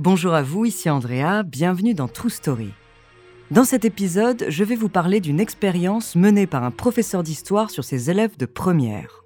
[0.00, 2.70] Bonjour à vous, ici Andrea, bienvenue dans True Story.
[3.50, 7.82] Dans cet épisode, je vais vous parler d'une expérience menée par un professeur d'histoire sur
[7.82, 9.24] ses élèves de première.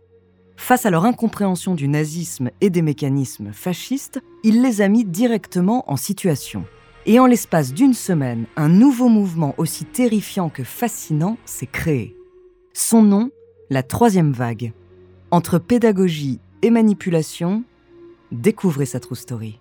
[0.57, 5.85] Face à leur incompréhension du nazisme et des mécanismes fascistes, il les a mis directement
[5.93, 6.65] en situation.
[7.05, 12.17] Et en l'espace d'une semaine, un nouveau mouvement aussi terrifiant que fascinant s'est créé.
[12.73, 13.31] Son nom,
[13.69, 14.73] la troisième vague.
[15.31, 17.63] Entre pédagogie et manipulation,
[18.31, 19.59] découvrez sa true story.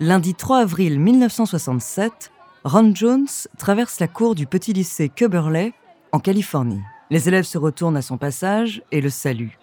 [0.00, 2.30] Lundi 3 avril 1967,
[2.62, 3.26] Ron Jones
[3.58, 5.72] traverse la cour du petit lycée Cubberley,
[6.12, 6.82] en Californie.
[7.10, 9.58] Les élèves se retournent à son passage et le saluent.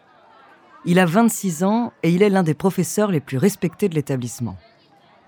[0.84, 4.58] Il a 26 ans et il est l'un des professeurs les plus respectés de l'établissement.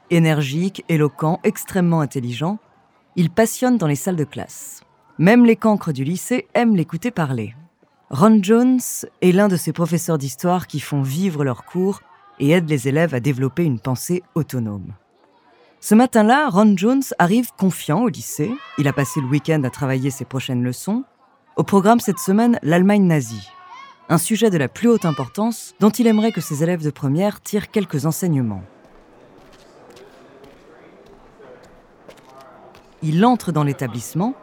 [0.10, 2.60] Énergique, éloquent, extrêmement intelligent,
[3.16, 4.82] il passionne dans les salles de classe.
[5.20, 7.56] Même les cancres du lycée aiment l'écouter parler.
[8.10, 8.82] Ron Jones
[9.22, 12.02] est l'un de ces professeurs d'histoire qui font vivre leurs cours
[12.40, 14.94] et aide les élèves à développer une pensée autonome.
[15.80, 18.52] Ce matin-là, Ron Jones arrive confiant au lycée.
[18.78, 21.04] Il a passé le week-end à travailler ses prochaines leçons.
[21.56, 23.50] Au programme cette semaine, l'Allemagne nazie.
[24.10, 27.42] Un sujet de la plus haute importance dont il aimerait que ses élèves de première
[27.42, 28.64] tirent quelques enseignements.
[33.04, 34.34] Il entre dans l'établissement,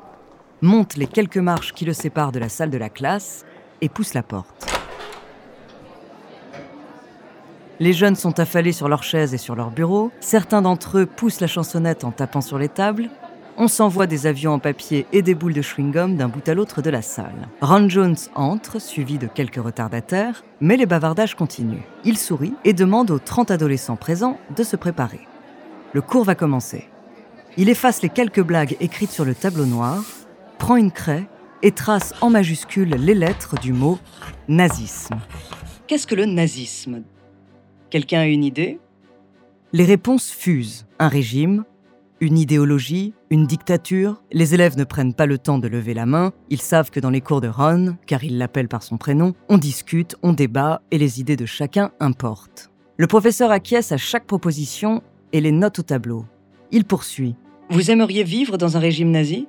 [0.62, 3.44] monte les quelques marches qui le séparent de la salle de la classe
[3.80, 4.73] et pousse la porte.
[7.80, 10.12] Les jeunes sont affalés sur leurs chaises et sur leurs bureaux.
[10.20, 13.10] Certains d'entre eux poussent la chansonnette en tapant sur les tables.
[13.56, 16.82] On s'envoie des avions en papier et des boules de chewing-gum d'un bout à l'autre
[16.82, 17.48] de la salle.
[17.60, 21.82] Ron Jones entre, suivi de quelques retardataires, mais les bavardages continuent.
[22.04, 25.20] Il sourit et demande aux 30 adolescents présents de se préparer.
[25.92, 26.88] Le cours va commencer.
[27.56, 30.02] Il efface les quelques blagues écrites sur le tableau noir,
[30.58, 31.26] prend une craie
[31.62, 33.98] et trace en majuscules les lettres du mot
[34.48, 35.16] nazisme.
[35.86, 37.02] Qu'est-ce que le nazisme?
[37.94, 38.80] Quelqu'un a une idée
[39.72, 40.84] Les réponses fusent.
[40.98, 41.62] Un régime,
[42.20, 44.20] une idéologie, une dictature.
[44.32, 46.32] Les élèves ne prennent pas le temps de lever la main.
[46.50, 49.58] Ils savent que dans les cours de Ron, car il l'appelle par son prénom, on
[49.58, 52.72] discute, on débat et les idées de chacun importent.
[52.96, 55.00] Le professeur acquiesce à chaque proposition
[55.32, 56.24] et les note au tableau.
[56.72, 57.36] Il poursuit.
[57.70, 59.46] Vous aimeriez vivre dans un régime nazi?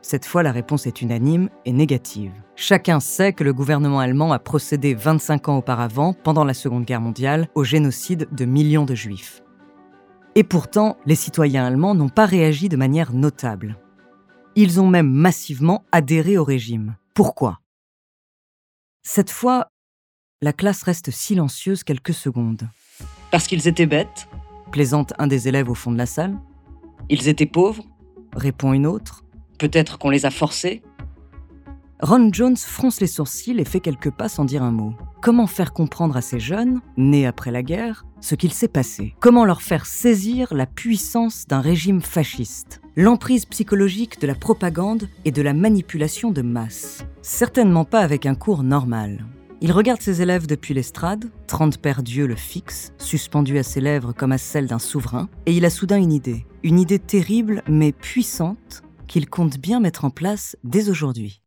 [0.00, 2.32] Cette fois, la réponse est unanime et négative.
[2.54, 7.00] Chacun sait que le gouvernement allemand a procédé 25 ans auparavant, pendant la Seconde Guerre
[7.00, 9.42] mondiale, au génocide de millions de juifs.
[10.34, 13.76] Et pourtant, les citoyens allemands n'ont pas réagi de manière notable.
[14.54, 16.96] Ils ont même massivement adhéré au régime.
[17.14, 17.60] Pourquoi?
[19.02, 19.68] Cette fois,
[20.40, 22.68] la classe reste silencieuse quelques secondes.
[23.30, 24.28] Parce qu'ils étaient bêtes?
[24.70, 26.38] Plaisante un des élèves au fond de la salle.
[27.08, 27.84] Ils étaient pauvres?
[28.36, 29.24] répond une autre.
[29.58, 30.82] Peut-être qu'on les a forcés
[32.00, 34.94] Ron Jones fronce les sourcils et fait quelques pas sans dire un mot.
[35.20, 39.16] Comment faire comprendre à ces jeunes, nés après la guerre, ce qu'il s'est passé?
[39.18, 42.80] Comment leur faire saisir la puissance d'un régime fasciste?
[42.94, 48.36] L'emprise psychologique de la propagande et de la manipulation de masse Certainement pas avec un
[48.36, 49.26] cours normal.
[49.60, 54.12] Il regarde ses élèves depuis l'estrade, trente paires d'yeux le fixent, suspendus à ses lèvres
[54.12, 56.46] comme à celles d'un souverain, et il a soudain une idée.
[56.62, 61.42] Une idée terrible mais puissante qu'il compte bien mettre en place dès aujourd'hui.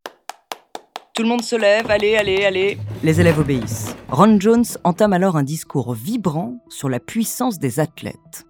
[1.13, 2.77] Tout le monde se lève, allez, allez, allez.
[3.03, 3.95] Les élèves obéissent.
[4.09, 8.45] Ron Jones entame alors un discours vibrant sur la puissance des athlètes,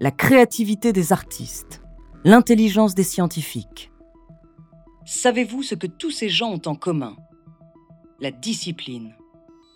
[0.00, 1.82] la créativité des artistes,
[2.24, 3.90] l'intelligence des scientifiques.
[5.06, 7.16] Savez-vous ce que tous ces gens ont en commun?
[8.20, 9.14] La discipline.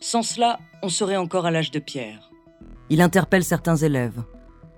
[0.01, 2.31] Sans cela, on serait encore à l'âge de pierre.
[2.91, 4.23] Il interpelle certains élèves.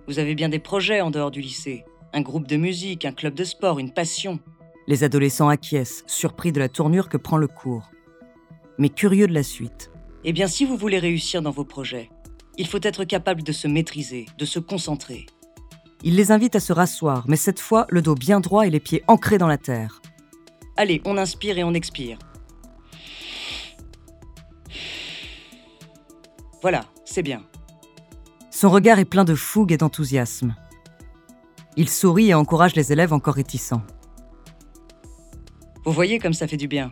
[0.07, 1.85] Vous avez bien des projets en dehors du lycée
[2.17, 4.41] Un groupe de musique, un club de sport, une passion
[4.87, 7.91] Les adolescents acquiescent, surpris de la tournure que prend le cours.
[8.79, 9.91] Mais curieux de la suite.
[10.25, 12.09] Eh bien, si vous voulez réussir dans vos projets,
[12.57, 15.27] il faut être capable de se maîtriser, de se concentrer.
[16.03, 18.81] Il les invite à se rasseoir, mais cette fois le dos bien droit et les
[18.81, 20.01] pieds ancrés dans la terre.
[20.79, 22.19] Allez, on inspire et on expire.
[26.63, 27.43] Voilà, c'est bien.
[28.51, 30.57] Son regard est plein de fougue et d'enthousiasme.
[31.79, 33.83] Il sourit et encourage les élèves encore réticents.
[35.85, 36.91] Vous voyez comme ça fait du bien.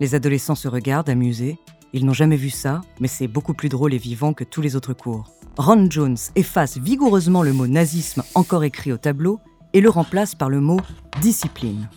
[0.00, 1.58] Les adolescents se regardent, amusés.
[1.92, 4.74] Ils n'ont jamais vu ça, mais c'est beaucoup plus drôle et vivant que tous les
[4.74, 5.30] autres cours.
[5.58, 9.38] Ron Jones efface vigoureusement le mot nazisme encore écrit au tableau
[9.74, 10.80] et le remplace par le mot
[11.20, 11.90] discipline.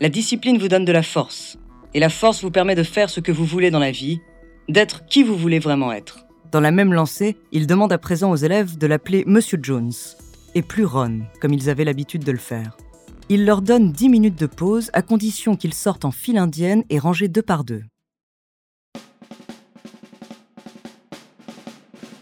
[0.00, 1.58] La discipline vous donne de la force,
[1.94, 4.20] et la force vous permet de faire ce que vous voulez dans la vie,
[4.68, 6.27] d'être qui vous voulez vraiment être.
[6.50, 9.92] Dans la même lancée, il demande à présent aux élèves de l'appeler Monsieur Jones,
[10.54, 12.76] et plus Ron, comme ils avaient l'habitude de le faire.
[13.28, 16.98] Il leur donne 10 minutes de pause à condition qu'ils sortent en file indienne et
[16.98, 17.82] rangés deux par deux.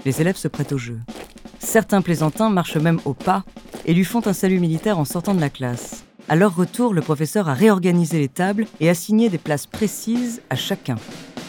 [0.04, 0.98] Les élèves se prêtent au jeu.
[1.60, 3.44] Certains plaisantins marchent même au pas
[3.84, 6.04] et lui font un salut militaire en sortant de la classe.
[6.28, 10.56] À leur retour, le professeur a réorganisé les tables et assigné des places précises à
[10.56, 10.96] chacun.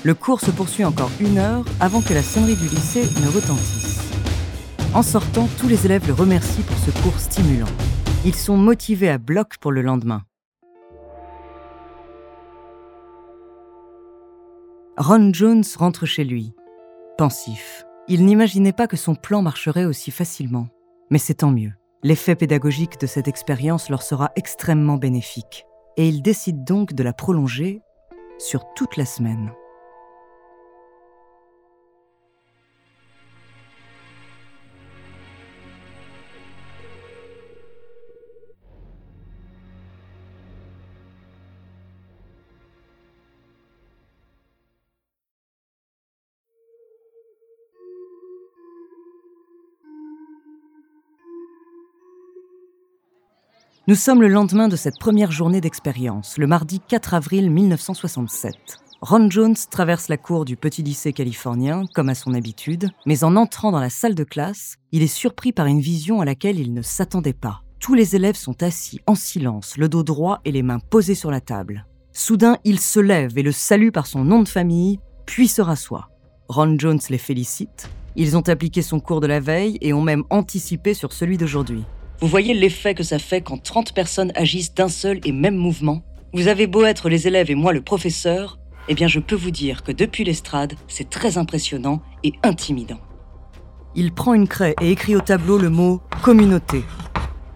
[0.07, 3.99] Le cours se poursuit encore une heure avant que la sonnerie du lycée ne retentisse.
[4.93, 7.67] En sortant, tous les élèves le remercient pour ce cours stimulant.
[8.23, 10.23] Ils sont motivés à bloc pour le lendemain.
[14.95, 16.55] Ron Jones rentre chez lui,
[17.17, 17.83] pensif.
[18.07, 20.69] Il n'imaginait pas que son plan marcherait aussi facilement.
[21.09, 21.73] Mais c'est tant mieux.
[22.01, 25.65] L'effet pédagogique de cette expérience leur sera extrêmement bénéfique.
[25.97, 27.81] Et il décide donc de la prolonger
[28.37, 29.51] sur toute la semaine.
[53.89, 58.53] Nous sommes le lendemain de cette première journée d'expérience, le mardi 4 avril 1967.
[58.99, 63.37] Ron Jones traverse la cour du petit lycée californien, comme à son habitude, mais en
[63.37, 66.73] entrant dans la salle de classe, il est surpris par une vision à laquelle il
[66.73, 67.61] ne s'attendait pas.
[67.79, 71.31] Tous les élèves sont assis en silence, le dos droit et les mains posées sur
[71.31, 71.85] la table.
[72.11, 76.09] Soudain, il se lève et le salue par son nom de famille, puis se rassoit.
[76.49, 77.89] Ron Jones les félicite.
[78.17, 81.85] Ils ont appliqué son cours de la veille et ont même anticipé sur celui d'aujourd'hui.
[82.19, 86.01] Vous voyez l'effet que ça fait quand 30 personnes agissent d'un seul et même mouvement
[86.33, 89.51] Vous avez beau être les élèves et moi le professeur, eh bien je peux vous
[89.51, 92.99] dire que depuis l'estrade, c'est très impressionnant et intimidant.
[93.93, 96.83] Il prend une craie et écrit au tableau le mot communauté.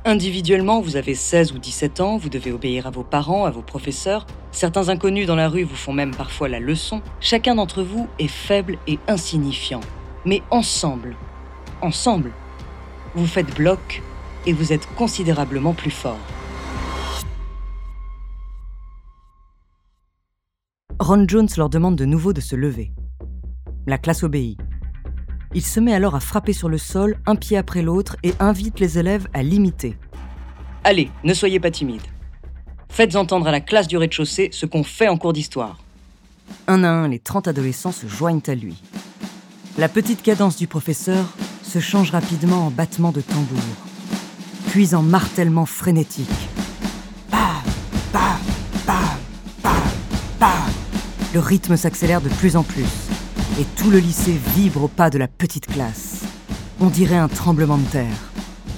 [0.06, 3.64] Individuellement, vous avez 16 ou 17 ans, vous devez obéir à vos parents, à vos
[3.64, 4.28] professeurs.
[4.52, 7.02] Certains inconnus dans la rue vous font même parfois la leçon.
[7.20, 9.82] Chacun d'entre vous est faible et insignifiant.
[10.24, 11.16] Mais ensemble,
[11.82, 12.32] ensemble,
[13.16, 14.04] vous faites bloc
[14.46, 16.20] et vous êtes considérablement plus fort.
[21.00, 22.92] Ron Jones leur demande de nouveau de se lever.
[23.88, 24.60] La classe obéit.
[25.54, 28.80] Il se met alors à frapper sur le sol un pied après l'autre et invite
[28.80, 29.98] les élèves à l'imiter.
[30.84, 32.02] Allez, ne soyez pas timides.
[32.90, 35.80] Faites entendre à la classe du rez-de-chaussée ce qu'on fait en cours d'histoire.
[36.68, 38.82] Un à un, les 30 adolescents se joignent à lui.
[39.78, 41.26] La petite cadence du professeur
[41.64, 43.60] se change rapidement en battement de tambour
[44.72, 46.30] puis en martèlement frénétique.
[47.30, 47.42] Bam,
[48.14, 48.40] bam,
[48.88, 48.96] bam,
[49.62, 49.74] bam,
[50.40, 50.50] bam.
[51.34, 52.86] Le rythme s'accélère de plus en plus,
[53.60, 56.22] et tout le lycée vibre au pas de la petite classe.
[56.80, 58.32] On dirait un tremblement de terre,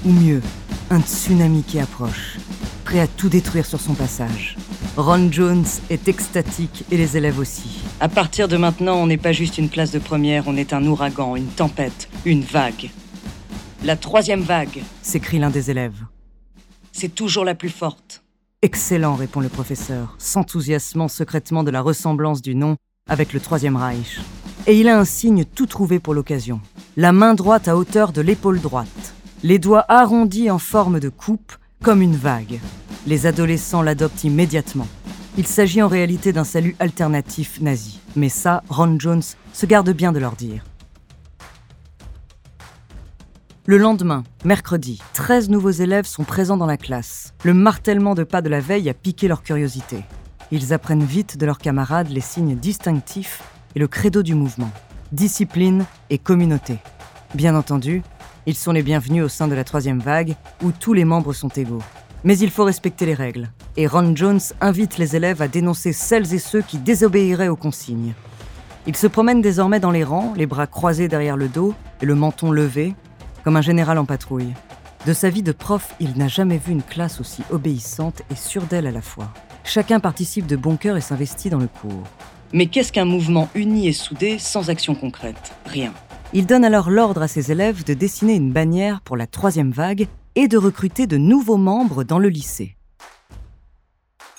[0.03, 0.41] ou mieux,
[0.89, 2.37] un tsunami qui approche,
[2.85, 4.57] prêt à tout détruire sur son passage.
[4.97, 7.83] Ron Jones est extatique et les élèves aussi.
[7.99, 10.83] À partir de maintenant, on n'est pas juste une classe de première, on est un
[10.87, 12.89] ouragan, une tempête, une vague.
[13.83, 16.05] La troisième vague, s'écrie l'un des élèves.
[16.93, 18.23] C'est toujours la plus forte.
[18.61, 22.77] Excellent, répond le professeur, s'enthousiasmant secrètement de la ressemblance du nom
[23.09, 24.21] avec le Troisième Reich.
[24.67, 26.61] Et il a un signe tout trouvé pour l'occasion.
[26.95, 29.13] La main droite à hauteur de l'épaule droite,
[29.43, 32.61] les doigts arrondis en forme de coupe, comme une vague.
[33.05, 34.87] Les adolescents l'adoptent immédiatement.
[35.37, 37.99] Il s'agit en réalité d'un salut alternatif nazi.
[38.15, 40.63] Mais ça, Ron Jones se garde bien de leur dire.
[43.65, 47.33] Le lendemain, mercredi, 13 nouveaux élèves sont présents dans la classe.
[47.45, 50.03] Le martèlement de pas de la veille a piqué leur curiosité.
[50.51, 53.41] Ils apprennent vite de leurs camarades les signes distinctifs
[53.73, 54.69] et le credo du mouvement.
[55.13, 56.79] Discipline et communauté.
[57.35, 58.01] Bien entendu,
[58.47, 61.47] ils sont les bienvenus au sein de la troisième vague, où tous les membres sont
[61.47, 61.83] égaux.
[62.25, 66.33] Mais il faut respecter les règles, et Ron Jones invite les élèves à dénoncer celles
[66.33, 68.13] et ceux qui désobéiraient aux consignes.
[68.87, 72.15] Il se promène désormais dans les rangs, les bras croisés derrière le dos et le
[72.15, 72.93] menton levé,
[73.43, 74.53] comme un général en patrouille.
[75.05, 78.63] De sa vie de prof, il n'a jamais vu une classe aussi obéissante et sûre
[78.63, 79.33] d'elle à la fois.
[79.65, 82.03] Chacun participe de bon cœur et s'investit dans le cours.
[82.53, 85.53] Mais qu'est-ce qu'un mouvement uni et soudé sans action concrète?
[85.65, 85.93] Rien.
[86.33, 90.07] Il donne alors l'ordre à ses élèves de dessiner une bannière pour la troisième vague
[90.35, 92.75] et de recruter de nouveaux membres dans le lycée.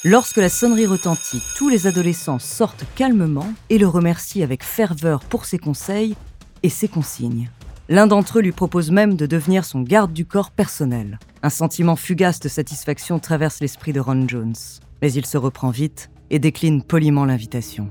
[0.02, 5.44] Lorsque la sonnerie retentit, tous les adolescents sortent calmement et le remercient avec ferveur pour
[5.44, 6.14] ses conseils
[6.62, 7.50] et ses consignes.
[7.90, 11.18] L'un d'entre eux lui propose même de devenir son garde du corps personnel.
[11.42, 14.54] Un sentiment fugace de satisfaction traverse l'esprit de Ron Jones.
[15.02, 17.90] Mais il se reprend vite et décline poliment l'invitation.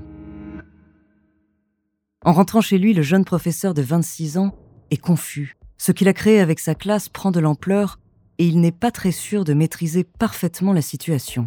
[2.24, 4.56] En rentrant chez lui, le jeune professeur de 26 ans
[4.90, 5.56] est confus.
[5.78, 8.00] Ce qu'il a créé avec sa classe prend de l'ampleur
[8.38, 11.46] et il n'est pas très sûr de maîtriser parfaitement la situation.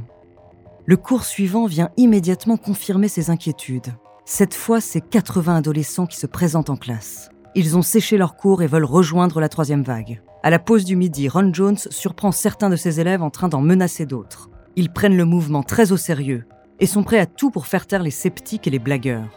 [0.86, 3.94] Le cours suivant vient immédiatement confirmer ses inquiétudes.
[4.24, 7.30] Cette fois, c'est 80 adolescents qui se présentent en classe.
[7.58, 10.22] Ils ont séché leur cours et veulent rejoindre la troisième vague.
[10.44, 13.60] À la pause du midi, Ron Jones surprend certains de ses élèves en train d'en
[13.60, 14.50] menacer d'autres.
[14.78, 16.46] Ils prennent le mouvement très au sérieux
[16.80, 19.28] et sont prêts à tout pour faire taire les sceptiques et les blagueurs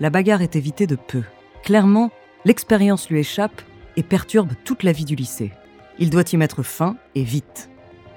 [0.00, 1.22] la bagarre est évitée de peu.
[1.62, 2.10] Clairement,
[2.46, 3.62] l'expérience lui échappe
[3.96, 5.52] et perturbe toute la vie du lycée.
[5.98, 7.68] Il doit y mettre fin et vite.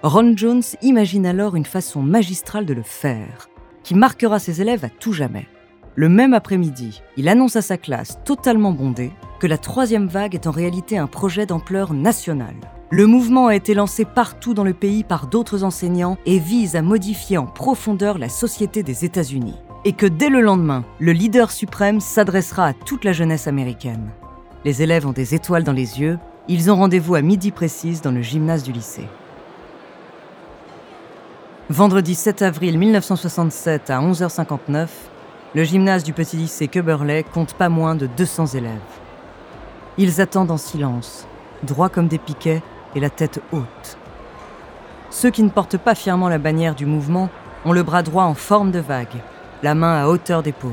[0.02, 3.50] Ron Jones imagine alors une façon magistrale de le faire,
[3.84, 5.48] qui marquera ses élèves à tout jamais.
[5.96, 9.12] Le même après-midi, il annonce à sa classe, totalement bondée,
[9.44, 12.56] que la troisième vague est en réalité un projet d'ampleur nationale.
[12.92, 16.82] Le mouvement a été lancé partout dans le pays par d'autres enseignants et vise à
[16.82, 22.00] modifier en profondeur la société des États-Unis et que dès le lendemain, le leader suprême
[22.00, 24.12] s'adressera à toute la jeunesse américaine.
[24.64, 28.14] Les élèves ont des étoiles dans les yeux, ils ont rendez-vous à midi précise dans
[28.14, 29.10] le gymnase du lycée.
[31.70, 34.88] Vendredi 7 avril 1967 à 11h59,
[35.54, 39.03] le gymnase du petit lycée Köberley compte pas moins de 200 élèves.
[39.98, 41.28] Ils attendent en silence,
[41.62, 42.64] droits comme des piquets
[42.96, 43.98] et la tête haute.
[45.12, 47.30] Ceux qui ne portent pas fièrement la bannière du mouvement
[47.66, 49.22] ont le bras droit en forme de vague,
[49.62, 50.72] la main à hauteur d'épaule.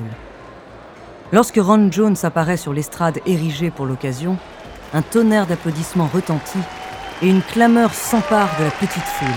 [1.33, 4.39] Lorsque Ron Jones apparaît sur l'estrade érigée pour l'occasion,
[4.95, 6.59] un tonnerre d'applaudissements retentit
[7.23, 9.29] et une clameur s'empare de la petite foule.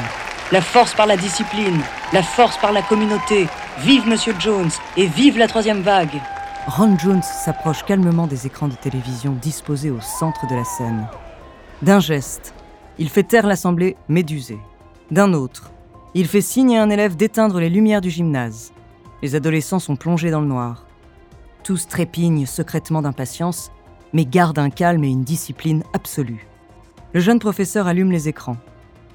[0.52, 1.82] La force par la discipline,
[2.14, 3.48] la force par la communauté,
[3.80, 6.22] vive Monsieur Jones et vive la troisième vague.
[6.66, 11.08] Ron Jones s'approche calmement des écrans de télévision disposés au centre de la scène.
[11.82, 12.54] D'un geste,
[12.98, 14.60] il fait taire l'assemblée médusée.
[15.12, 15.72] D'un autre,
[16.14, 18.72] il fait signe à un élève d'éteindre les lumières du gymnase.
[19.22, 20.86] Les adolescents sont plongés dans le noir.
[21.64, 23.72] Tous trépignent secrètement d'impatience,
[24.14, 26.48] mais gardent un calme et une discipline absolue.
[27.12, 28.58] Le jeune professeur allume les écrans.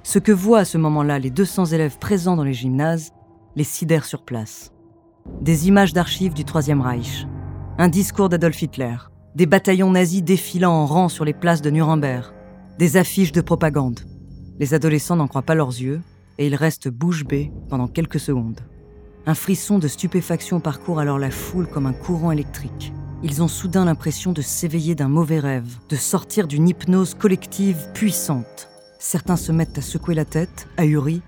[0.03, 3.13] Ce que voient à ce moment-là les 200 élèves présents dans les gymnases
[3.57, 4.71] les sidère sur place.
[5.41, 7.27] Des images d'archives du Troisième Reich,
[7.81, 8.97] un discours d'Adolf Hitler,
[9.37, 12.35] des bataillons nazis défilant en rang sur les places de Nuremberg,
[12.77, 14.01] des affiches de propagande.
[14.59, 16.01] Les adolescents n'en croient pas leurs yeux
[16.39, 18.61] et ils restent bouche bée pendant quelques secondes.
[19.27, 22.93] Un frisson de stupéfaction parcourt alors la foule comme un courant électrique.
[23.23, 28.69] Ils ont soudain l'impression de s'éveiller d'un mauvais rêve, de sortir d'une hypnose collective puissante.
[28.99, 31.23] Certains se mettent à secouer la tête, ahuris,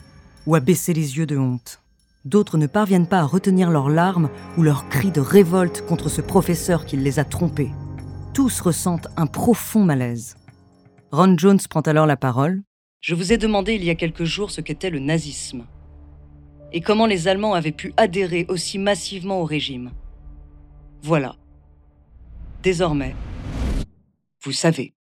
[0.46, 1.80] ou à baisser les yeux de honte.
[2.24, 6.20] D'autres ne parviennent pas à retenir leurs larmes ou leurs cris de révolte contre ce
[6.20, 7.70] professeur qui les a trompés.
[8.34, 10.36] Tous ressentent un profond malaise.
[11.12, 12.62] Ron Jones prend alors la parole.
[13.00, 15.64] Je vous ai demandé il y a quelques jours ce qu'était le nazisme
[16.72, 19.90] et comment les Allemands avaient pu adhérer aussi massivement au régime.
[21.02, 21.34] Voilà.
[22.62, 23.14] Désormais,
[24.44, 24.94] vous savez.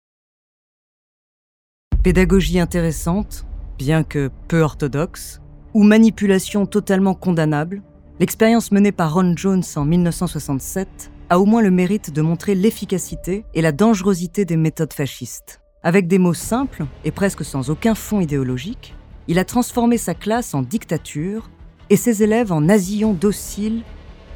[2.02, 3.44] Pédagogie intéressante,
[3.76, 5.40] bien que peu orthodoxe,
[5.78, 7.82] ou manipulation totalement condamnable,
[8.18, 13.44] l'expérience menée par Ron Jones en 1967 a au moins le mérite de montrer l'efficacité
[13.54, 15.60] et la dangerosité des méthodes fascistes.
[15.84, 18.96] Avec des mots simples et presque sans aucun fond idéologique,
[19.28, 21.48] il a transformé sa classe en dictature
[21.90, 23.84] et ses élèves en nasillons dociles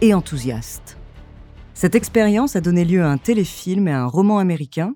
[0.01, 0.97] et enthousiastes.
[1.75, 4.95] Cette expérience a donné lieu à un téléfilm et à un roman américain,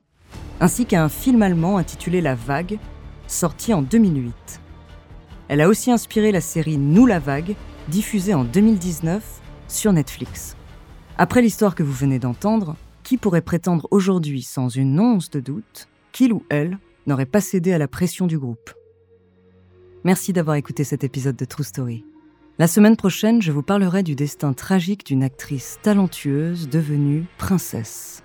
[0.61, 2.79] ainsi qu'à un film allemand intitulé La Vague,
[3.27, 4.61] sorti en 2008.
[5.49, 7.55] Elle a aussi inspiré la série Nous la vague,
[7.89, 9.23] diffusée en 2019
[9.69, 10.57] sur Netflix.
[11.19, 15.89] Après l'histoire que vous venez d'entendre, qui pourrait prétendre aujourd'hui sans une once de doute
[16.11, 18.75] qu'il ou elle n'aurait pas cédé à la pression du groupe?
[20.03, 22.05] Merci d'avoir écouté cet épisode de True Story.
[22.59, 28.25] La semaine prochaine, je vous parlerai du destin tragique d'une actrice talentueuse devenue princesse.